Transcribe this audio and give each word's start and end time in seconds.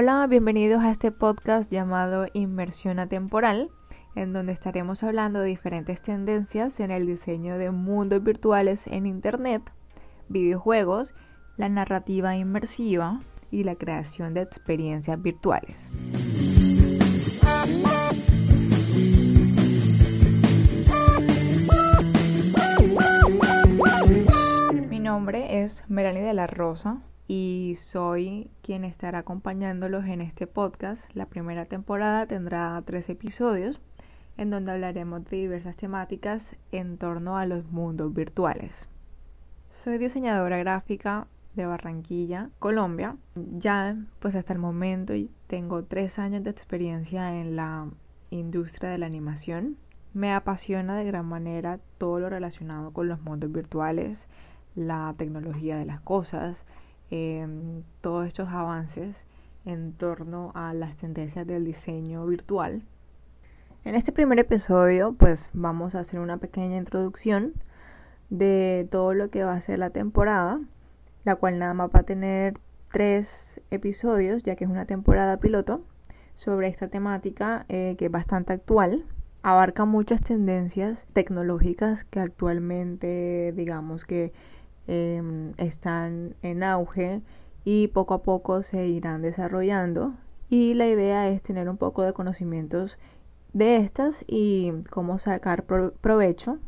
Hola, 0.00 0.28
bienvenidos 0.28 0.84
a 0.84 0.92
este 0.92 1.10
podcast 1.10 1.72
llamado 1.72 2.28
Inmersión 2.32 3.00
Atemporal, 3.00 3.68
en 4.14 4.32
donde 4.32 4.52
estaremos 4.52 5.02
hablando 5.02 5.40
de 5.40 5.48
diferentes 5.48 6.00
tendencias 6.00 6.78
en 6.78 6.92
el 6.92 7.04
diseño 7.04 7.58
de 7.58 7.72
mundos 7.72 8.22
virtuales 8.22 8.86
en 8.86 9.06
Internet, 9.06 9.60
videojuegos, 10.28 11.14
la 11.56 11.68
narrativa 11.68 12.36
inmersiva 12.36 13.22
y 13.50 13.64
la 13.64 13.74
creación 13.74 14.34
de 14.34 14.42
experiencias 14.42 15.20
virtuales. 15.20 15.76
Mi 24.88 25.00
nombre 25.00 25.64
es 25.64 25.82
Melanie 25.88 26.22
de 26.22 26.34
la 26.34 26.46
Rosa 26.46 27.02
y 27.28 27.76
soy 27.78 28.50
quien 28.62 28.84
estará 28.84 29.18
acompañándolos 29.18 30.06
en 30.06 30.22
este 30.22 30.46
podcast. 30.46 31.02
La 31.14 31.26
primera 31.26 31.66
temporada 31.66 32.26
tendrá 32.26 32.82
tres 32.86 33.08
episodios 33.10 33.82
en 34.38 34.48
donde 34.48 34.72
hablaremos 34.72 35.24
de 35.26 35.36
diversas 35.36 35.76
temáticas 35.76 36.56
en 36.72 36.96
torno 36.96 37.36
a 37.36 37.44
los 37.44 37.70
mundos 37.70 38.14
virtuales. 38.14 38.72
Soy 39.68 39.98
diseñadora 39.98 40.56
gráfica 40.56 41.26
de 41.54 41.66
Barranquilla, 41.66 42.48
Colombia. 42.58 43.16
Ya 43.34 43.96
pues 44.20 44.34
hasta 44.34 44.54
el 44.54 44.58
momento 44.58 45.12
tengo 45.48 45.84
tres 45.84 46.18
años 46.18 46.44
de 46.44 46.50
experiencia 46.50 47.38
en 47.38 47.56
la 47.56 47.88
industria 48.30 48.88
de 48.88 48.98
la 48.98 49.06
animación. 49.06 49.76
Me 50.14 50.32
apasiona 50.32 50.96
de 50.96 51.04
gran 51.04 51.26
manera 51.26 51.78
todo 51.98 52.20
lo 52.20 52.30
relacionado 52.30 52.92
con 52.92 53.06
los 53.06 53.20
mundos 53.20 53.52
virtuales, 53.52 54.28
la 54.74 55.14
tecnología 55.18 55.76
de 55.76 55.84
las 55.84 56.00
cosas, 56.00 56.64
Em, 57.10 57.84
todos 58.02 58.26
estos 58.26 58.48
avances 58.50 59.16
en 59.64 59.94
torno 59.94 60.52
a 60.54 60.74
las 60.74 60.96
tendencias 60.98 61.46
del 61.46 61.64
diseño 61.64 62.26
virtual. 62.26 62.82
En 63.84 63.94
este 63.94 64.12
primer 64.12 64.38
episodio 64.38 65.14
pues 65.14 65.48
vamos 65.54 65.94
a 65.94 66.00
hacer 66.00 66.20
una 66.20 66.36
pequeña 66.36 66.76
introducción 66.76 67.54
de 68.28 68.86
todo 68.90 69.14
lo 69.14 69.30
que 69.30 69.42
va 69.42 69.54
a 69.54 69.60
ser 69.62 69.78
la 69.78 69.88
temporada, 69.88 70.60
la 71.24 71.36
cual 71.36 71.58
nada 71.58 71.72
más 71.72 71.88
va 71.94 72.00
a 72.00 72.02
tener 72.02 72.58
tres 72.92 73.60
episodios 73.70 74.42
ya 74.42 74.54
que 74.56 74.64
es 74.64 74.70
una 74.70 74.84
temporada 74.84 75.38
piloto 75.38 75.80
sobre 76.36 76.68
esta 76.68 76.88
temática 76.88 77.64
eh, 77.70 77.96
que 77.98 78.06
es 78.06 78.10
bastante 78.10 78.52
actual. 78.52 79.06
Abarca 79.42 79.86
muchas 79.86 80.22
tendencias 80.22 81.06
tecnológicas 81.14 82.04
que 82.04 82.20
actualmente 82.20 83.54
digamos 83.56 84.04
que 84.04 84.32
Em, 84.90 85.52
están 85.58 86.34
en 86.40 86.62
auge 86.64 87.20
y 87.62 87.88
poco 87.88 88.14
a 88.14 88.22
poco 88.22 88.62
se 88.62 88.86
irán 88.86 89.20
desarrollando 89.20 90.14
y 90.48 90.72
la 90.72 90.86
idea 90.86 91.28
es 91.28 91.42
tener 91.42 91.68
un 91.68 91.76
poco 91.76 92.02
de 92.02 92.14
conocimientos 92.14 92.96
de 93.52 93.76
estas 93.76 94.24
y 94.26 94.72
cómo 94.90 95.18
sacar 95.18 95.64
provecho 95.64 96.58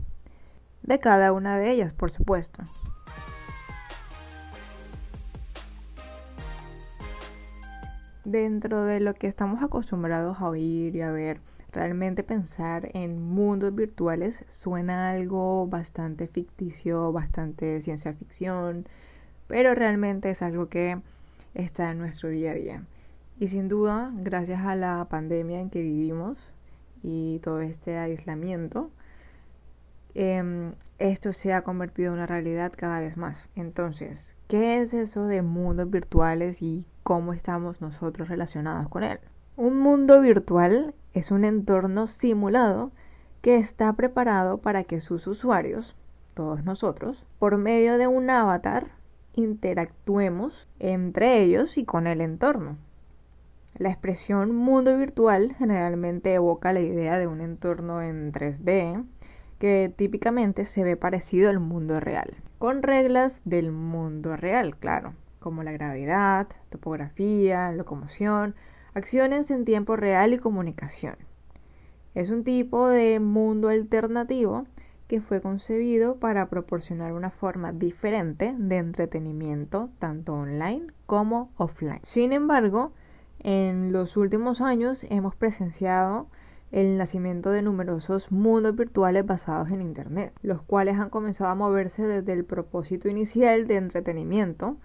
de 0.83 1.01
cada 1.01 1.33
una 1.33 1.59
de 1.59 1.71
ellas, 1.71 1.95
por 1.95 2.11
supuesto. 2.11 2.63
Dentro 8.27 8.85
de 8.85 9.01
lo 9.01 9.15
que 9.15 9.29
estamos 9.29 9.63
acostumbrados 9.63 10.41
a 10.41 10.49
oír 10.51 10.95
y 10.95 11.01
a 11.01 11.11
ver 11.11 11.41
Realmente 11.73 12.25
pensar 12.25 12.91
en 12.95 13.23
mundos 13.23 13.73
virtuales 13.75 14.45
suena 14.49 15.11
algo 15.11 15.69
bastante 15.69 16.27
ficticio, 16.27 17.13
bastante 17.13 17.81
ciencia 17.81 18.13
ficción, 18.13 18.87
pero 19.47 19.75
realmente 19.75 20.31
es 20.31 20.43
algo 20.43 20.69
que 20.69 21.01
está 21.55 21.93
en 21.93 21.99
nuestro 21.99 22.29
día 22.29 22.51
a 22.53 22.55
día. 22.55 22.83
Y 23.39 23.49
sin 23.49 23.69
duda, 23.69 24.11
gracias 24.15 24.61
a 24.63 24.75
la 24.75 25.07
pandemia 25.09 25.61
en 25.61 25.71
que 25.71 25.83
vivimos 25.83 26.39
y 27.05 27.39
todo 27.39 27.61
este 27.61 27.97
aislamiento, 27.99 28.91
em, 30.15 30.73
esto 30.99 31.33
se 31.33 31.53
ha 31.53 31.63
convertido 31.63 32.09
en 32.09 32.15
una 32.15 32.27
realidad 32.27 32.73
cada 32.77 33.01
vez 33.01 33.17
más. 33.17 33.49
Entonces, 33.55 34.35
¿qué 34.49 34.83
es 34.83 34.93
eso 34.93 35.27
de 35.27 35.43
mundos 35.43 35.89
virtuales 35.91 36.63
y 36.63 36.85
cómo 37.05 37.33
estamos 37.33 37.81
nosotros 37.81 38.29
relacionados 38.29 38.89
con 38.89 39.05
él? 39.05 39.21
Un 39.57 39.79
mundo 39.79 40.21
virtual 40.21 40.95
es 41.13 41.31
un 41.31 41.45
entorno 41.45 42.07
simulado 42.07 42.93
que 43.43 43.59
está 43.59 43.93
preparado 43.93 44.59
para 44.59 44.85
que 44.85 45.01
sus 45.01 45.27
usuarios, 45.27 45.97
todos 46.35 46.65
nosotros, 46.65 47.25
por 47.39 47.57
medio 47.59 47.99
de 47.99 48.07
un 48.07 48.31
avatar, 48.31 48.89
interactuemos 49.35 50.69
entre 50.79 51.43
ellos 51.43 51.79
y 51.79 51.85
con 51.85 52.07
el 52.07 52.21
entorno. 52.21 52.77
La 53.77 53.91
expresión 53.91 54.55
mundo 54.55 54.97
virtual 54.97 55.55
generalmente 55.59 56.35
evoca 56.35 56.73
la 56.73 56.81
idea 56.81 57.19
de 57.19 57.27
un 57.27 57.41
entorno 57.41 58.03
en 58.03 58.33
3D 58.33 59.05
que 59.59 59.93
típicamente 59.95 60.65
se 60.65 60.85
ve 60.85 60.97
parecido 60.97 61.51
al 61.51 61.61
mundo 61.61 62.01
real, 62.01 62.35
con 62.59 62.83
reglas 62.83 63.41
del 63.45 63.73
mundo 63.73 64.37
real, 64.37 64.77
claro, 64.77 65.15
como 65.39 65.63
la 65.63 65.73
gravedad, 65.73 66.49
topografía, 66.71 67.73
locomoción, 67.73 68.55
acciones 68.95 69.51
en 69.51 69.65
tiempo 69.65 69.97
real 69.97 70.33
y 70.33 70.39
comunicación. 70.39 71.17
Es 72.15 72.31
un 72.31 72.45
tipo 72.45 72.89
de 72.89 73.21
mundo 73.21 73.69
alternativo 73.69 74.67
que 75.07 75.21
fue 75.21 75.41
concebido 75.41 76.17
para 76.17 76.49
proporcionar 76.49 77.13
una 77.13 77.31
forma 77.31 77.73
diferente 77.73 78.55
de 78.57 78.77
entretenimiento 78.77 79.91
tanto 79.99 80.35
online 80.35 80.87
como 81.07 81.51
offline. 81.57 82.01
Sin 82.05 82.33
embargo, 82.33 82.93
en 83.41 83.93
los 83.93 84.17
últimos 84.17 84.61
años 84.61 85.05
hemos 85.11 85.35
presenciado 85.35 86.29
el 86.71 86.97
nacimiento 86.97 87.51
de 87.51 87.63
numerosos 87.63 88.31
mundos 88.31 88.77
virtuales 88.77 89.27
basados 89.27 89.71
en 89.71 89.83
Internet, 89.83 90.33
los 90.43 90.63
cuales 90.63 90.99
han 90.99 91.11
comenzado 91.11 91.51
a 91.51 91.57
moverse 91.57 92.07
desde 92.07 92.33
el 92.33 92.45
propósito 92.45 93.09
inicial 93.09 93.67
de 93.67 93.77
entretenimiento 93.77 94.77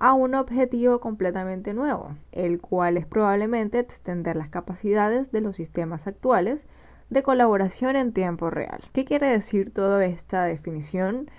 a 0.00 0.14
un 0.14 0.34
objetivo 0.34 0.98
completamente 0.98 1.74
nuevo, 1.74 2.16
el 2.32 2.60
cual 2.60 2.96
es 2.96 3.06
probablemente 3.06 3.78
extender 3.78 4.34
las 4.34 4.48
capacidades 4.48 5.30
de 5.30 5.42
los 5.42 5.56
sistemas 5.56 6.06
actuales 6.06 6.66
de 7.10 7.22
colaboración 7.22 7.96
en 7.96 8.12
tiempo 8.12 8.50
real. 8.50 8.82
¿Qué 8.92 9.04
quiere 9.04 9.28
decir 9.28 9.72
toda 9.72 10.04
esta 10.04 10.44
definición? 10.44 11.30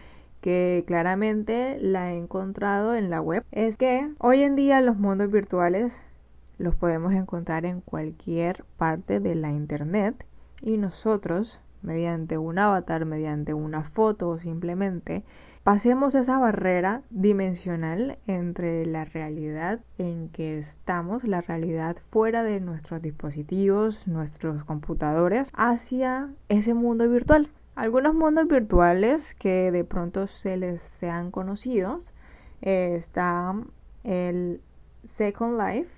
que 0.41 0.83
claramente 0.87 1.77
la 1.79 2.11
he 2.11 2.17
encontrado 2.17 2.95
en 2.95 3.11
la 3.11 3.21
web 3.21 3.43
es 3.51 3.77
que 3.77 4.09
hoy 4.17 4.41
en 4.41 4.55
día 4.55 4.81
los 4.81 4.97
mundos 4.97 5.31
virtuales 5.31 5.93
los 6.57 6.75
podemos 6.75 7.13
encontrar 7.13 7.65
en 7.65 7.81
cualquier 7.81 8.65
parte 8.77 9.19
de 9.19 9.35
la 9.35 9.51
internet 9.51 10.25
y 10.61 10.77
nosotros 10.77 11.59
mediante 11.83 12.37
un 12.37 12.57
avatar, 12.57 13.05
mediante 13.05 13.53
una 13.53 13.83
foto 13.83 14.29
o 14.29 14.39
simplemente 14.39 15.23
Pasemos 15.63 16.15
esa 16.15 16.39
barrera 16.39 17.03
dimensional 17.11 18.17
entre 18.25 18.83
la 18.87 19.05
realidad 19.05 19.79
en 19.99 20.29
que 20.29 20.57
estamos, 20.57 21.23
la 21.23 21.41
realidad 21.41 21.97
fuera 21.97 22.41
de 22.41 22.59
nuestros 22.59 22.99
dispositivos, 22.99 24.07
nuestros 24.07 24.63
computadores, 24.63 25.51
hacia 25.53 26.31
ese 26.49 26.73
mundo 26.73 27.07
virtual. 27.07 27.47
Algunos 27.75 28.15
mundos 28.15 28.47
virtuales 28.47 29.35
que 29.35 29.71
de 29.71 29.83
pronto 29.83 30.25
se 30.25 30.57
les 30.57 30.81
sean 30.81 31.29
conocidos 31.29 32.11
eh, 32.63 32.95
está 32.97 33.53
el 34.03 34.61
Second 35.03 35.61
Life, 35.61 35.91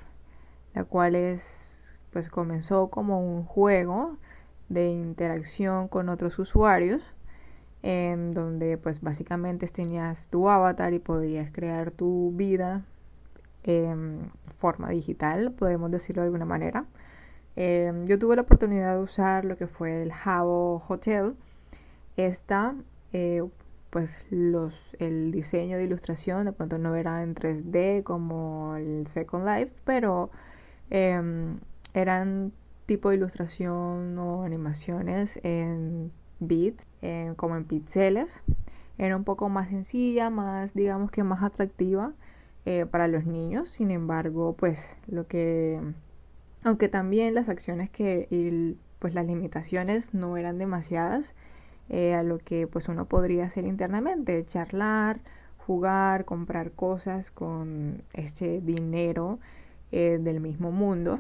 la 0.74 0.84
cual 0.84 1.16
es 1.16 1.96
pues 2.12 2.28
comenzó 2.28 2.90
como 2.90 3.26
un 3.26 3.46
juego 3.46 4.18
de 4.68 4.90
interacción 4.90 5.88
con 5.88 6.10
otros 6.10 6.38
usuarios 6.38 7.02
en 7.84 8.32
donde 8.34 8.78
pues 8.78 9.02
básicamente 9.02 9.68
tenías 9.68 10.28
tu 10.28 10.50
avatar 10.50 10.94
y 10.94 11.00
podrías 11.00 11.52
crear 11.52 11.92
tu 11.92 12.32
vida 12.36 12.84
en 13.64 14.32
forma 14.58 14.90
digital, 14.90 15.52
podemos 15.52 15.92
decirlo 15.92 16.22
de 16.22 16.28
alguna 16.28 16.46
manera. 16.46 16.86
Em, 17.56 18.06
yo 18.08 18.18
tuve 18.18 18.36
la 18.36 18.44
oportunidad 18.44 18.96
de 18.96 19.04
usar 19.04 19.46
lo 19.46 19.58
que 19.58 19.68
fue 19.68 20.02
el 20.04 20.12
Jabo 20.14 20.84
Hotel. 20.88 21.36
Esta, 22.18 22.76
eh, 23.12 23.44
pues 23.90 24.26
los, 24.32 24.96
el 25.00 25.32
diseño 25.32 25.78
de 25.78 25.84
ilustración 25.84 26.46
de 26.46 26.54
pronto 26.54 26.78
no 26.78 26.96
era 26.96 27.22
en 27.24 27.36
3D 27.36 28.04
como 28.04 28.76
el 28.78 29.08
Second 29.08 29.46
Life, 29.48 29.74
pero 29.86 30.32
em, 30.90 31.60
eran 31.94 32.54
tipo 32.86 33.10
de 33.10 33.16
ilustración 33.18 34.18
o 34.18 34.44
animaciones 34.44 35.40
en 35.44 36.12
bits, 36.48 36.86
como 37.36 37.56
en 37.56 37.66
píxeles. 37.66 38.42
Era 38.98 39.18
un 39.18 39.24
poco 39.24 39.50
más 39.50 39.70
sencilla, 39.70 40.30
más, 40.30 40.74
digamos 40.74 41.12
que 41.12 41.24
más 41.24 41.44
atractiva 41.44 42.14
eh, 42.66 42.86
para 42.90 43.08
los 43.08 43.26
niños. 43.26 43.70
Sin 43.70 43.92
embargo, 43.92 44.56
pues 44.58 44.80
lo 45.08 45.28
que, 45.28 45.80
aunque 46.64 46.90
también 46.90 47.34
las 47.36 47.50
acciones 47.50 47.90
que, 47.90 48.28
y, 48.30 48.78
pues 49.00 49.14
las 49.14 49.26
limitaciones 49.26 50.14
no 50.14 50.38
eran 50.38 50.58
demasiadas 50.58 51.34
eh, 51.90 52.14
a 52.14 52.24
lo 52.24 52.38
que 52.38 52.68
pues 52.68 52.88
uno 52.88 53.06
podría 53.06 53.46
hacer 53.46 53.66
internamente, 53.66 54.46
charlar, 54.46 55.20
jugar, 55.58 56.24
comprar 56.24 56.72
cosas 56.72 57.32
con 57.32 58.04
este 58.14 58.62
dinero 58.62 59.40
eh, 59.92 60.20
del 60.22 60.40
mismo 60.40 60.72
mundo. 60.72 61.20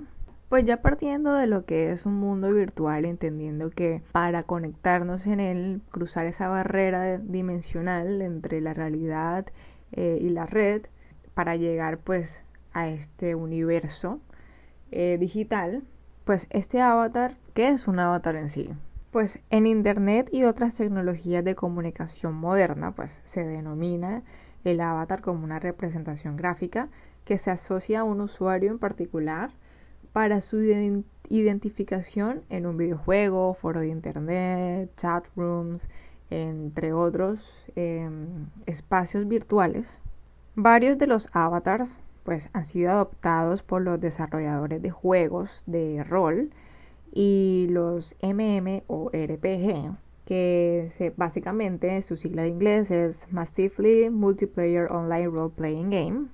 Pues 0.49 0.65
ya 0.65 0.81
partiendo 0.81 1.33
de 1.33 1.47
lo 1.47 1.65
que 1.65 1.91
es 1.91 2.05
un 2.05 2.15
mundo 2.15 2.51
virtual, 2.51 3.05
entendiendo 3.05 3.71
que 3.71 4.03
para 4.11 4.43
conectarnos 4.43 5.25
en 5.25 5.39
él, 5.39 5.81
cruzar 5.89 6.25
esa 6.27 6.47
barrera 6.47 7.17
dimensional 7.17 8.21
entre 8.21 8.61
la 8.61 8.73
realidad 8.73 9.47
eh, 9.91 10.19
y 10.21 10.29
la 10.29 10.45
red, 10.45 10.83
para 11.33 11.55
llegar 11.55 11.97
pues 11.97 12.43
a 12.73 12.89
este 12.89 13.35
universo 13.35 14.19
eh, 14.91 15.17
digital, 15.19 15.83
pues 16.23 16.47
este 16.51 16.81
avatar, 16.81 17.35
¿qué 17.53 17.69
es 17.69 17.87
un 17.87 17.99
avatar 17.99 18.35
en 18.35 18.49
sí? 18.49 18.69
Pues 19.11 19.39
en 19.49 19.67
Internet 19.67 20.29
y 20.31 20.43
otras 20.43 20.75
tecnologías 20.75 21.43
de 21.43 21.55
comunicación 21.55 22.33
moderna, 22.35 22.91
pues 22.91 23.21
se 23.25 23.45
denomina 23.45 24.23
el 24.63 24.79
avatar 24.81 25.21
como 25.21 25.43
una 25.43 25.59
representación 25.59 26.35
gráfica 26.35 26.89
que 27.25 27.37
se 27.37 27.51
asocia 27.51 28.01
a 28.01 28.03
un 28.03 28.21
usuario 28.21 28.71
en 28.71 28.79
particular 28.79 29.51
para 30.13 30.41
su 30.41 30.61
identificación 31.27 32.43
en 32.49 32.67
un 32.67 32.77
videojuego, 32.77 33.55
foro 33.55 33.79
de 33.79 33.87
internet, 33.87 34.91
chat 34.95 35.25
rooms, 35.35 35.89
entre 36.29 36.93
otros 36.93 37.65
em, 37.75 38.45
espacios 38.67 39.27
virtuales. 39.27 39.99
Varios 40.55 40.99
de 40.99 41.07
los 41.07 41.27
avatars 41.33 41.99
pues 42.23 42.49
han 42.53 42.65
sido 42.65 42.91
adoptados 42.91 43.63
por 43.63 43.81
los 43.81 43.99
desarrolladores 43.99 44.81
de 44.81 44.91
juegos 44.91 45.63
de 45.65 46.03
rol 46.03 46.51
y 47.11 47.67
los 47.69 48.15
MM 48.21 48.83
o 48.87 49.09
RPG, 49.09 49.95
que 50.25 51.13
básicamente 51.17 52.01
su 52.03 52.15
sigla 52.15 52.43
de 52.43 52.49
inglés 52.49 52.91
es 52.91 53.21
Massively 53.31 54.09
Multiplayer 54.09 54.91
Online 54.91 55.27
Role 55.27 55.53
Playing 55.55 55.89
Game, 55.89 56.27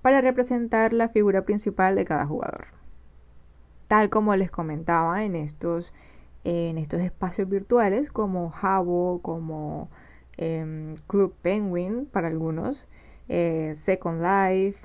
para 0.00 0.20
representar 0.20 0.92
la 0.92 1.08
figura 1.08 1.44
principal 1.44 1.94
de 1.94 2.04
cada 2.04 2.26
jugador. 2.26 2.81
Tal 3.92 4.08
como 4.08 4.34
les 4.36 4.50
comentaba 4.50 5.22
en 5.22 5.36
estos, 5.36 5.92
en 6.44 6.78
estos 6.78 7.02
espacios 7.02 7.46
virtuales 7.46 8.10
como 8.10 8.50
Habbo, 8.58 9.20
como 9.20 9.90
em, 10.38 10.94
Club 11.06 11.34
Penguin 11.42 12.06
para 12.06 12.28
algunos, 12.28 12.88
eh, 13.28 13.74
Second 13.76 14.22
Life 14.22 14.78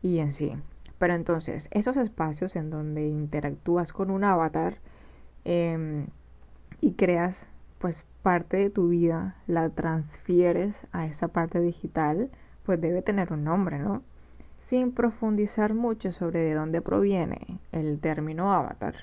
y 0.00 0.20
en 0.20 0.32
sí. 0.32 0.52
Pero 0.98 1.14
entonces, 1.14 1.66
esos 1.72 1.96
espacios 1.96 2.54
en 2.54 2.70
donde 2.70 3.08
interactúas 3.08 3.92
con 3.92 4.12
un 4.12 4.22
avatar 4.22 4.76
em, 5.44 6.06
y 6.80 6.92
creas 6.92 7.48
pues 7.80 8.06
parte 8.22 8.58
de 8.58 8.70
tu 8.70 8.90
vida, 8.90 9.34
la 9.48 9.70
transfieres 9.70 10.86
a 10.92 11.06
esa 11.06 11.26
parte 11.26 11.58
digital, 11.58 12.30
pues 12.62 12.80
debe 12.80 13.02
tener 13.02 13.32
un 13.32 13.42
nombre, 13.42 13.80
¿no? 13.80 14.02
Sin 14.62 14.92
profundizar 14.92 15.74
mucho 15.74 16.12
sobre 16.12 16.40
de 16.40 16.54
dónde 16.54 16.80
proviene 16.80 17.58
el 17.72 17.98
término 18.00 18.52
avatar, 18.54 18.94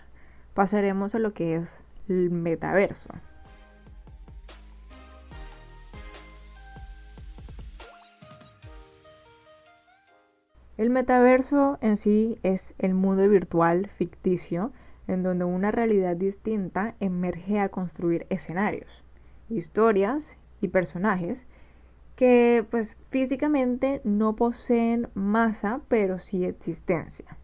pasaremos 0.54 1.16
a 1.16 1.20
lo 1.20 1.34
que 1.34 1.58
es 1.58 1.78
el 2.08 2.32
metaverso. 2.32 3.10
El 10.78 10.90
metaverso 10.90 11.78
en 11.82 11.98
sí 11.98 12.40
es 12.42 12.74
el 12.80 12.94
mundo 12.94 13.28
virtual 13.28 13.88
ficticio 13.88 14.72
en 15.08 15.24
donde 15.24 15.44
una 15.44 15.72
realidad 15.72 16.16
distinta 16.16 16.96
emerge 17.02 17.60
a 17.60 17.68
construir 17.68 18.26
escenarios, 18.30 19.04
historias 19.50 20.38
y 20.62 20.70
personajes 20.70 21.46
que 22.19 22.66
pues 22.69 22.98
físicamente 23.12 24.01
no 24.04 24.36
poseen 24.36 25.07
masa 25.13 25.80
pero 25.88 26.19
sí 26.19 26.44
existencia. 26.44 27.38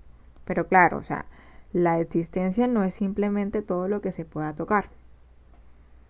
Pero 0.43 0.67
claro, 0.67 0.97
o 0.97 1.03
sea, 1.03 1.27
la 1.71 2.01
existencia 2.01 2.67
no 2.67 2.83
es 2.83 2.93
simplemente 2.93 3.61
todo 3.61 3.87
lo 3.87 4.01
que 4.01 4.11
se 4.11 4.25
pueda 4.25 4.53
tocar. 4.53 4.89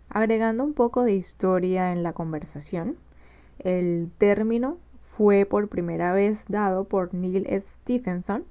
Agregando 0.10 0.64
un 0.64 0.74
poco 0.74 1.04
de 1.04 1.14
historia 1.14 1.92
en 1.92 2.02
la 2.02 2.14
conversación, 2.14 2.98
el 3.60 4.10
término 4.18 4.80
fue 5.16 5.46
por 5.46 5.68
primera 5.68 6.12
vez 6.12 6.44
dado 6.48 6.86
por 6.86 7.14
Neil 7.14 7.46
Stephenson 7.84 8.46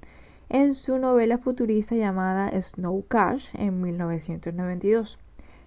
en 0.48 0.76
su 0.76 0.98
novela 0.98 1.38
futurista 1.38 1.96
llamada 1.96 2.52
Snow 2.62 3.04
Cash 3.08 3.48
en 3.54 3.82
1992. 3.82 5.18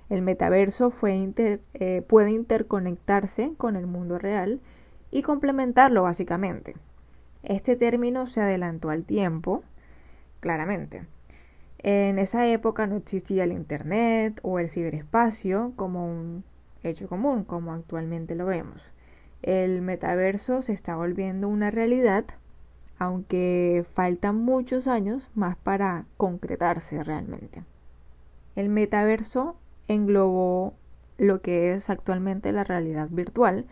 El 0.09 0.21
metaverso 0.21 0.93
eh, 1.03 2.03
puede 2.07 2.31
interconectarse 2.31 3.53
con 3.57 3.75
el 3.75 3.87
mundo 3.87 4.17
real 4.17 4.61
y 5.11 5.21
complementarlo 5.21 6.03
básicamente. 6.03 6.75
Este 7.43 7.75
término 7.75 8.27
se 8.27 8.41
adelantó 8.41 8.89
al 8.89 9.03
tiempo, 9.03 9.63
claramente. 10.39 11.05
En 11.79 12.19
esa 12.19 12.47
época 12.47 12.87
no 12.87 12.95
existía 12.95 13.43
el 13.43 13.51
Internet 13.51 14.39
o 14.41 14.59
el 14.59 14.69
ciberespacio 14.69 15.73
como 15.75 16.09
un 16.09 16.43
hecho 16.83 17.07
común, 17.07 17.43
como 17.43 17.73
actualmente 17.73 18.35
lo 18.35 18.45
vemos 18.45 18.91
el 19.41 19.81
metaverso 19.81 20.61
se 20.61 20.73
está 20.73 20.95
volviendo 20.95 21.47
una 21.47 21.71
realidad, 21.71 22.25
aunque 22.99 23.85
faltan 23.93 24.35
muchos 24.37 24.87
años 24.87 25.29
más 25.35 25.57
para 25.57 26.05
concretarse 26.17 27.03
realmente. 27.03 27.63
El 28.55 28.69
metaverso 28.69 29.55
englobó 29.87 30.73
lo 31.17 31.41
que 31.41 31.73
es 31.73 31.89
actualmente 31.89 32.51
la 32.51 32.63
realidad 32.63 33.07
virtual 33.09 33.65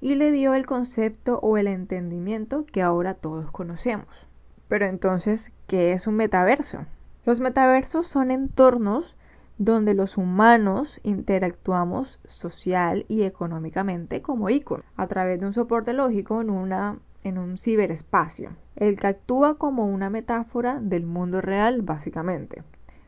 y 0.00 0.16
le 0.16 0.30
dio 0.32 0.54
el 0.54 0.66
concepto 0.66 1.38
o 1.40 1.56
el 1.56 1.66
entendimiento 1.66 2.66
que 2.66 2.82
ahora 2.82 3.14
todos 3.14 3.50
conocemos. 3.50 4.26
Pero 4.68 4.86
entonces, 4.86 5.52
¿qué 5.66 5.92
es 5.92 6.06
un 6.06 6.16
metaverso? 6.16 6.86
Los 7.24 7.40
metaversos 7.40 8.06
son 8.06 8.30
entornos 8.30 9.16
donde 9.56 9.94
los 9.94 10.16
humanos 10.18 11.00
interactuamos 11.04 12.20
social 12.24 13.06
y 13.08 13.22
económicamente 13.22 14.20
como 14.20 14.50
ícono, 14.50 14.82
a 14.96 15.06
través 15.06 15.40
de 15.40 15.46
un 15.46 15.52
soporte 15.52 15.92
lógico 15.92 16.40
en, 16.40 16.50
una, 16.50 16.98
en 17.22 17.38
un 17.38 17.56
ciberespacio, 17.56 18.50
el 18.76 18.98
que 18.98 19.06
actúa 19.06 19.56
como 19.56 19.86
una 19.86 20.10
metáfora 20.10 20.80
del 20.80 21.06
mundo 21.06 21.40
real 21.40 21.82
básicamente, 21.82 22.62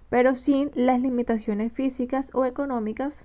pero 0.09 0.35
sin 0.35 0.71
las 0.75 1.01
limitaciones 1.01 1.73
físicas 1.73 2.31
o 2.35 2.45
económicas 2.45 3.25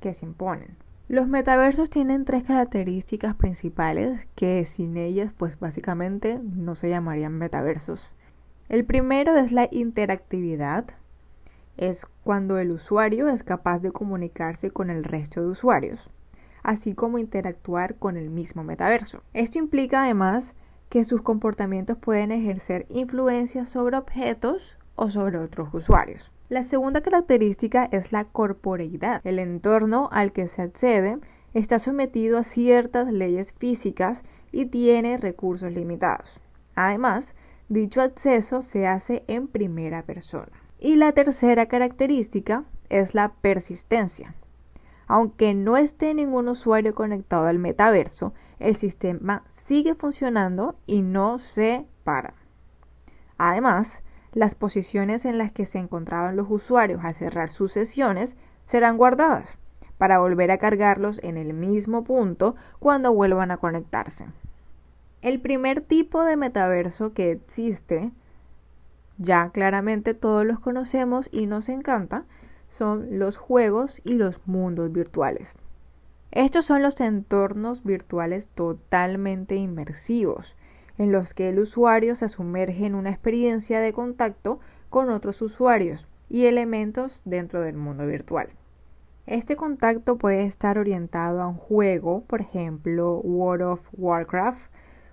que 0.00 0.14
se 0.14 0.26
imponen. 0.26 0.76
Los 1.08 1.26
metaversos 1.26 1.90
tienen 1.90 2.24
tres 2.24 2.44
características 2.44 3.34
principales 3.34 4.28
que 4.36 4.64
sin 4.64 4.96
ellas 4.96 5.32
pues 5.36 5.58
básicamente 5.58 6.38
no 6.42 6.76
se 6.76 6.88
llamarían 6.88 7.36
metaversos. 7.36 8.08
El 8.68 8.84
primero 8.84 9.36
es 9.36 9.50
la 9.50 9.68
interactividad, 9.72 10.84
es 11.76 12.06
cuando 12.22 12.58
el 12.58 12.70
usuario 12.70 13.28
es 13.28 13.42
capaz 13.42 13.80
de 13.80 13.90
comunicarse 13.90 14.70
con 14.70 14.90
el 14.90 15.02
resto 15.02 15.40
de 15.40 15.48
usuarios, 15.48 16.08
así 16.62 16.94
como 16.94 17.18
interactuar 17.18 17.96
con 17.96 18.16
el 18.16 18.30
mismo 18.30 18.62
metaverso. 18.62 19.22
Esto 19.34 19.58
implica 19.58 20.04
además 20.04 20.54
que 20.90 21.04
sus 21.04 21.22
comportamientos 21.22 21.98
pueden 21.98 22.30
ejercer 22.30 22.86
influencia 22.88 23.64
sobre 23.64 23.96
objetos 23.96 24.78
o 25.00 25.10
sobre 25.10 25.38
otros 25.38 25.72
usuarios. 25.72 26.30
La 26.50 26.62
segunda 26.62 27.00
característica 27.00 27.88
es 27.90 28.12
la 28.12 28.24
corporeidad. 28.24 29.22
El 29.24 29.38
entorno 29.38 30.10
al 30.12 30.32
que 30.32 30.46
se 30.46 30.60
accede 30.60 31.18
está 31.54 31.78
sometido 31.78 32.36
a 32.36 32.44
ciertas 32.44 33.10
leyes 33.10 33.54
físicas 33.54 34.22
y 34.52 34.66
tiene 34.66 35.16
recursos 35.16 35.72
limitados. 35.72 36.38
Además, 36.74 37.34
dicho 37.70 38.02
acceso 38.02 38.60
se 38.60 38.86
hace 38.86 39.24
en 39.26 39.48
primera 39.48 40.02
persona. 40.02 40.52
Y 40.78 40.96
la 40.96 41.12
tercera 41.12 41.64
característica 41.64 42.64
es 42.90 43.14
la 43.14 43.32
persistencia. 43.40 44.34
Aunque 45.06 45.54
no 45.54 45.78
esté 45.78 46.12
ningún 46.12 46.46
usuario 46.48 46.94
conectado 46.94 47.46
al 47.46 47.58
metaverso, 47.58 48.34
el 48.58 48.76
sistema 48.76 49.44
sigue 49.48 49.94
funcionando 49.94 50.74
y 50.86 51.00
no 51.00 51.38
se 51.38 51.86
para. 52.04 52.34
Además, 53.38 54.02
las 54.32 54.54
posiciones 54.54 55.24
en 55.24 55.38
las 55.38 55.52
que 55.52 55.66
se 55.66 55.78
encontraban 55.78 56.36
los 56.36 56.46
usuarios 56.50 57.04
al 57.04 57.14
cerrar 57.14 57.50
sus 57.50 57.72
sesiones 57.72 58.36
serán 58.66 58.96
guardadas 58.96 59.58
para 59.98 60.18
volver 60.18 60.50
a 60.50 60.58
cargarlos 60.58 61.20
en 61.22 61.36
el 61.36 61.52
mismo 61.52 62.04
punto 62.04 62.56
cuando 62.78 63.12
vuelvan 63.12 63.50
a 63.50 63.58
conectarse. 63.58 64.26
El 65.22 65.40
primer 65.40 65.82
tipo 65.82 66.22
de 66.22 66.36
metaverso 66.36 67.12
que 67.12 67.32
existe 67.32 68.10
ya 69.20 69.50
claramente 69.50 70.14
todos 70.14 70.46
los 70.46 70.60
conocemos 70.60 71.28
y 71.30 71.46
nos 71.46 71.68
encanta, 71.68 72.24
son 72.68 73.18
los 73.18 73.36
juegos 73.36 74.00
y 74.02 74.14
los 74.14 74.40
mundos 74.46 74.90
virtuales. 74.92 75.54
Estos 76.30 76.64
son 76.64 76.82
los 76.82 77.00
entornos 77.00 77.84
virtuales 77.84 78.48
totalmente 78.48 79.56
inmersivos, 79.56 80.56
en 81.00 81.12
los 81.12 81.32
que 81.32 81.48
el 81.48 81.58
usuario 81.58 82.14
se 82.14 82.28
sumerge 82.28 82.84
en 82.84 82.94
una 82.94 83.08
experiencia 83.08 83.80
de 83.80 83.94
contacto 83.94 84.60
con 84.90 85.08
otros 85.08 85.40
usuarios 85.40 86.06
y 86.28 86.44
elementos 86.44 87.22
dentro 87.24 87.62
del 87.62 87.74
mundo 87.74 88.06
virtual. 88.06 88.50
Este 89.24 89.56
contacto 89.56 90.18
puede 90.18 90.44
estar 90.44 90.76
orientado 90.76 91.40
a 91.40 91.48
un 91.48 91.56
juego, 91.56 92.24
por 92.24 92.42
ejemplo 92.42 93.14
World 93.20 93.62
of 93.62 93.88
Warcraft 93.94 94.70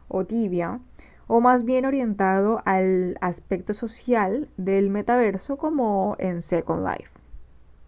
o 0.09 0.25
Tibia, 0.25 0.81
o 1.25 1.39
más 1.39 1.63
bien 1.63 1.85
orientado 1.85 2.61
al 2.65 3.17
aspecto 3.21 3.73
social 3.73 4.49
del 4.57 4.89
metaverso 4.89 5.55
como 5.55 6.17
en 6.19 6.41
Second 6.41 6.85
Life. 6.85 7.11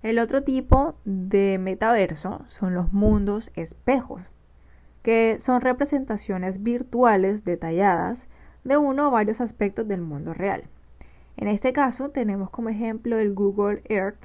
El 0.03 0.19
otro 0.19 0.43
tipo 0.43 0.95
de 1.03 1.57
metaverso 1.59 2.45
son 2.47 2.75
los 2.75 2.93
mundos 2.93 3.51
espejos, 3.55 4.21
que 5.09 5.39
son 5.39 5.61
representaciones 5.61 6.61
virtuales 6.61 7.43
detalladas 7.43 8.27
de 8.63 8.77
uno 8.77 9.07
o 9.07 9.11
varios 9.11 9.41
aspectos 9.41 9.87
del 9.87 10.01
mundo 10.01 10.35
real. 10.35 10.65
En 11.35 11.47
este 11.47 11.73
caso 11.73 12.09
tenemos 12.09 12.51
como 12.51 12.69
ejemplo 12.69 13.17
el 13.17 13.33
Google 13.33 13.81
Earth, 13.85 14.19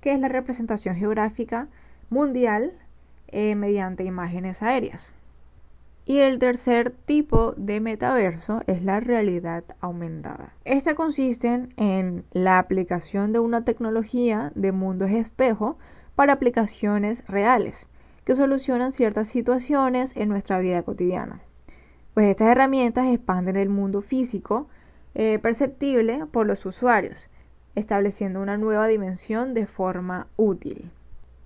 que 0.00 0.12
es 0.12 0.18
la 0.18 0.26
representación 0.26 0.96
geográfica 0.96 1.68
mundial 2.10 2.72
eh, 3.28 3.54
mediante 3.54 4.02
imágenes 4.02 4.60
aéreas. 4.60 5.12
Y 6.04 6.18
el 6.18 6.40
tercer 6.40 6.90
tipo 6.90 7.54
de 7.56 7.78
metaverso 7.78 8.62
es 8.66 8.82
la 8.82 8.98
realidad 8.98 9.62
aumentada. 9.80 10.52
Esta 10.64 10.96
consiste 10.96 11.68
en 11.76 12.24
la 12.32 12.58
aplicación 12.58 13.32
de 13.32 13.38
una 13.38 13.64
tecnología 13.64 14.50
de 14.56 14.72
mundos 14.72 15.12
espejo 15.12 15.78
para 16.16 16.32
aplicaciones 16.32 17.24
reales 17.28 17.86
que 18.24 18.36
solucionan 18.36 18.92
ciertas 18.92 19.28
situaciones 19.28 20.16
en 20.16 20.28
nuestra 20.28 20.58
vida 20.58 20.82
cotidiana. 20.82 21.40
Pues 22.14 22.26
estas 22.26 22.48
herramientas 22.48 23.12
expanden 23.12 23.56
el 23.56 23.68
mundo 23.68 24.02
físico 24.02 24.68
eh, 25.14 25.38
perceptible 25.42 26.26
por 26.30 26.46
los 26.46 26.64
usuarios, 26.66 27.28
estableciendo 27.74 28.40
una 28.40 28.58
nueva 28.58 28.86
dimensión 28.86 29.54
de 29.54 29.66
forma 29.66 30.26
útil. 30.36 30.90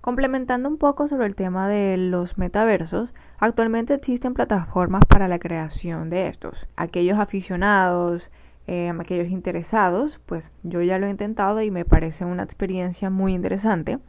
Complementando 0.01 0.69
un 0.69 0.77
poco 0.77 1.07
sobre 1.07 1.27
el 1.27 1.35
tema 1.35 1.67
de 1.67 1.97
los 1.97 2.37
metaversos, 2.37 3.13
actualmente 3.39 3.93
existen 3.93 4.33
plataformas 4.33 5.03
para 5.05 5.27
la 5.27 5.39
creación 5.39 6.09
de 6.09 6.29
estos. 6.29 6.67
Aquellos 6.77 7.19
aficionados, 7.19 8.31
eh, 8.67 8.89
aquellos 8.97 9.29
interesados, 9.29 10.19
pues 10.25 10.51
yo 10.63 10.81
ya 10.81 10.97
lo 10.97 11.07
he 11.07 11.09
intentado 11.09 11.61
y 11.61 11.71
me 11.71 11.83
parece 11.83 12.23
una 12.23 12.43
experiencia 12.43 13.09
muy 13.09 13.33
interesante. 13.33 13.99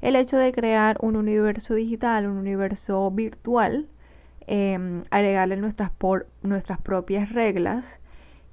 El 0.00 0.16
hecho 0.16 0.36
de 0.36 0.52
crear 0.52 0.96
un 1.00 1.16
universo 1.16 1.74
digital, 1.74 2.26
un 2.26 2.36
universo 2.36 3.10
virtual, 3.10 3.88
em, 4.46 5.02
agregarle 5.10 5.56
nuestras, 5.56 5.90
nuestras 6.42 6.80
propias 6.80 7.32
reglas 7.32 7.98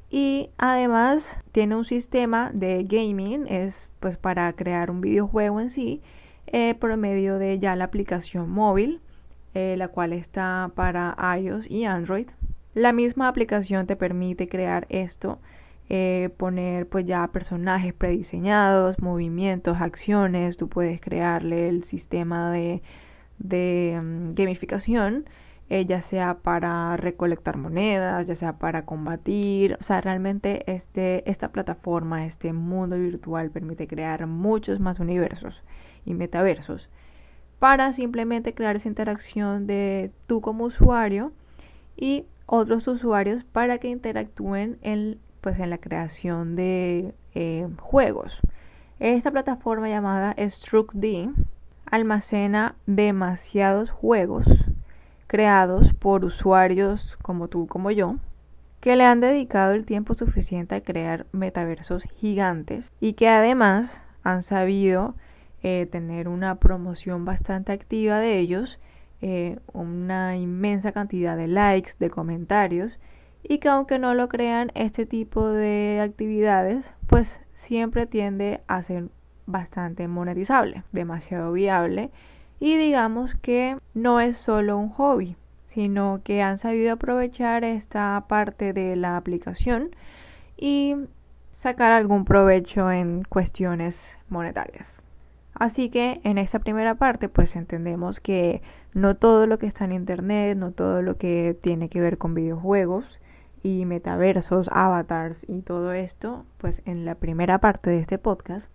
y 0.10 0.50
además 0.58 1.38
tiene 1.52 1.76
un 1.76 1.86
sistema 1.86 2.52
de 2.54 2.84
gaming, 2.84 3.48
es 3.48 3.90
pues 4.00 4.18
para 4.18 4.52
crear 4.54 4.90
un 4.92 5.02
videojuego 5.02 5.60
en 5.60 5.70
sí 5.70 6.02
eh, 6.48 6.76
por 6.76 6.96
medio 6.98 7.38
de 7.38 7.60
ya 7.60 7.76
la 7.76 7.86
aplicación 7.86 8.50
móvil, 8.50 9.02
eh, 9.54 9.76
la 9.78 9.88
cual 9.88 10.14
está 10.14 10.72
para 10.76 11.16
iOS 11.40 11.70
y 11.70 11.86
Android. 11.86 12.28
La 12.74 12.92
misma 12.92 13.28
aplicación 13.28 13.88
te 13.88 13.96
permite 13.96 14.48
crear 14.48 14.86
esto, 14.90 15.40
eh, 15.90 16.30
poner 16.38 16.88
pues 16.88 17.06
ya 17.06 17.28
personajes 17.28 17.94
prediseñados, 17.94 19.00
movimientos, 19.00 19.78
acciones, 19.82 20.58
tú 20.58 20.70
puedes 20.70 21.00
crearle 21.02 21.70
el 21.70 21.84
sistema 21.84 22.52
de, 22.52 22.82
mm, 24.02 24.34
gamificación, 24.34 25.26
ya 25.70 26.02
sea 26.02 26.36
para 26.44 26.96
recolectar 26.96 27.58
monedas, 27.58 28.28
ya 28.28 28.36
sea 28.36 28.60
para 28.60 28.86
combatir, 28.86 29.78
o 29.80 29.84
sea, 29.84 30.00
realmente 30.00 30.64
este, 30.72 31.30
esta 31.30 31.50
plataforma, 31.52 32.26
este 32.26 32.54
mundo 32.54 32.98
virtual 32.98 33.50
permite 33.50 33.88
crear 33.88 34.28
muchos 34.28 34.80
más 34.80 35.00
universos 35.00 35.64
y 36.06 36.14
metaversos 36.14 36.90
para 37.60 37.94
simplemente 37.94 38.54
crear 38.54 38.76
esa 38.76 38.88
interacción 38.88 39.68
de 39.68 40.12
tú 40.28 40.42
como 40.42 40.66
usuario 40.66 41.32
y 41.98 42.26
otros 42.46 42.88
usuarios 42.88 43.44
para 43.44 43.80
que 43.80 43.90
interactúen 43.90 44.78
en, 44.82 45.20
pues, 45.46 45.60
en 45.60 45.70
la 45.70 45.78
creación 45.78 46.56
de 46.56 47.14
eh, 47.36 47.68
juegos. 47.80 48.40
Esta 49.00 49.30
plataforma 49.30 49.88
llamada 49.88 50.36
StruckD 50.40 51.30
almacena 51.86 52.74
demasiados 52.88 53.92
juegos 53.92 54.48
creados 55.28 55.94
por 55.94 56.26
usuarios 56.26 57.16
como 57.22 57.48
tú, 57.48 57.68
como 57.68 57.92
yo, 57.92 58.16
que 58.80 58.96
le 58.96 59.04
han 59.04 59.20
dedicado 59.20 59.74
el 59.74 59.86
tiempo 59.86 60.16
suficiente 60.16 60.74
a 60.74 60.82
crear 60.82 61.28
metaversos 61.32 62.02
gigantes 62.06 62.92
y 63.00 63.14
que 63.14 63.30
además 63.30 64.02
han 64.24 64.42
sabido 64.42 65.14
eh, 65.62 65.88
tener 65.92 66.28
una 66.28 66.56
promoción 66.56 67.24
bastante 67.24 67.72
activa 67.72 68.18
de 68.18 68.40
ellos, 68.40 68.80
eh, 69.22 69.60
una 69.74 70.38
inmensa 70.38 70.92
cantidad 70.92 71.38
de 71.38 71.48
likes, 71.48 71.92
de 72.00 72.10
comentarios 72.10 72.98
y 73.48 73.60
que 73.60 73.70
aunque 73.70 74.00
no 74.00 74.14
lo 74.16 74.28
crean, 74.28 74.72
este 74.74 75.06
tipo 75.06 75.48
de 75.48 76.02
actividades 76.02 76.92
pues 77.08 77.40
siempre 77.54 78.08
tiende 78.08 78.62
a 78.68 78.82
ser 78.82 79.06
bastante 79.46 80.08
monetizable, 80.08 80.84
demasiado 80.92 81.52
viable 81.52 82.10
y 82.60 82.76
digamos 82.78 83.36
que 83.36 83.78
no 83.94 84.20
es 84.20 84.38
solo 84.38 84.78
un 84.78 84.90
hobby, 84.90 85.36
sino 85.66 86.22
que 86.24 86.42
han 86.42 86.58
sabido 86.58 86.94
aprovechar 86.94 87.64
esta 87.64 88.24
parte 88.28 88.74
de 88.74 88.96
la 88.96 89.18
aplicación 89.18 89.96
y 90.58 90.96
sacar 91.54 91.92
algún 91.92 92.26
provecho 92.26 92.92
en 92.92 93.24
cuestiones 93.24 94.18
monetarias. 94.28 95.02
Así 95.54 95.90
que 95.90 96.20
en 96.24 96.40
esta 96.40 96.60
primera 96.60 96.96
parte 96.96 97.30
pues 97.30 97.56
entendemos 97.56 98.20
que 98.20 98.62
no 98.94 99.16
todo 99.16 99.46
lo 99.46 99.60
que 99.60 99.68
está 99.68 99.86
en 99.86 99.92
internet, 99.92 100.58
no 100.58 100.72
todo 100.72 101.04
lo 101.04 101.18
que 101.18 101.56
tiene 101.62 101.90
que 101.90 102.02
ver 102.02 102.18
con 102.18 102.34
videojuegos 102.34 103.20
y 103.66 103.84
metaversos, 103.86 104.70
avatars 104.72 105.44
y 105.50 105.64
todo 105.64 105.92
esto, 105.92 106.46
pues 106.60 106.84
en 106.86 107.04
la 107.04 107.16
primera 107.16 107.58
parte 107.58 107.90
de 107.90 107.98
este 107.98 108.20
podcast 108.20 108.70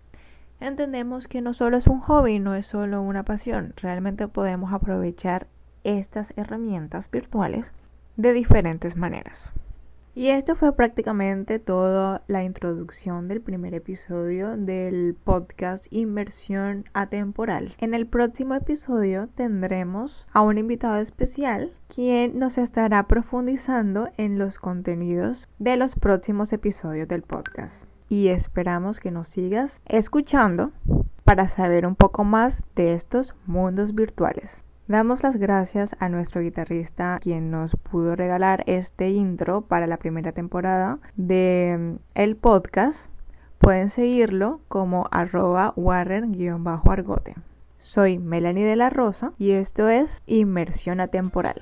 entendemos 0.59 1.29
que 1.29 1.39
no 1.39 1.53
solo 1.53 1.77
es 1.77 1.87
un 1.87 2.01
hobby, 2.01 2.39
no 2.39 2.55
es 2.55 2.65
solo 2.65 3.01
una 3.01 3.23
pasión, 3.23 3.73
realmente 3.77 4.27
podemos 4.27 4.73
aprovechar 4.73 5.47
estas 5.85 6.33
herramientas 6.35 7.09
virtuales 7.09 7.71
de 8.17 8.33
diferentes 8.33 8.97
maneras. 8.97 9.53
Y 10.13 10.27
esto 10.27 10.55
fue 10.55 10.75
prácticamente 10.75 11.57
toda 11.57 12.23
la 12.27 12.43
introducción 12.43 13.29
del 13.29 13.39
primer 13.39 13.73
episodio 13.73 14.57
del 14.57 15.15
podcast 15.15 15.87
Inversión 15.89 16.83
Atemporal. 16.91 17.75
En 17.77 17.93
el 17.93 18.05
próximo 18.07 18.53
episodio 18.55 19.29
tendremos 19.35 20.27
a 20.33 20.41
un 20.41 20.57
invitado 20.57 20.97
especial 20.97 21.71
quien 21.87 22.37
nos 22.37 22.57
estará 22.57 23.07
profundizando 23.07 24.09
en 24.17 24.37
los 24.37 24.59
contenidos 24.59 25.47
de 25.59 25.77
los 25.77 25.95
próximos 25.95 26.51
episodios 26.51 27.07
del 27.07 27.21
podcast. 27.21 27.85
Y 28.09 28.27
esperamos 28.27 28.99
que 28.99 29.11
nos 29.11 29.29
sigas 29.29 29.81
escuchando 29.85 30.71
para 31.23 31.47
saber 31.47 31.87
un 31.87 31.95
poco 31.95 32.25
más 32.25 32.65
de 32.75 32.95
estos 32.95 33.33
mundos 33.45 33.95
virtuales. 33.95 34.61
Damos 34.87 35.23
las 35.23 35.37
gracias 35.37 35.95
a 35.99 36.09
nuestro 36.09 36.41
guitarrista 36.41 37.19
quien 37.21 37.51
nos 37.51 37.75
pudo 37.75 38.15
regalar 38.15 38.63
este 38.65 39.09
intro 39.09 39.61
para 39.61 39.87
la 39.87 39.97
primera 39.97 40.31
temporada 40.31 40.99
de 41.15 41.77
mm, 41.79 41.95
el 42.15 42.35
podcast. 42.35 43.05
Pueden 43.59 43.89
seguirlo 43.89 44.59
como 44.67 45.07
arroba 45.11 45.73
warren-argote. 45.75 47.35
Soy 47.77 48.17
Melanie 48.17 48.65
de 48.65 48.75
la 48.75 48.89
Rosa 48.89 49.33
y 49.37 49.51
esto 49.51 49.87
es 49.87 50.21
Inmersión 50.25 50.99
Atemporal. 50.99 51.61